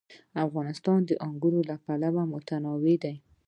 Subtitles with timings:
[0.45, 3.15] افغانستان د انګور له پلوه متنوع دی.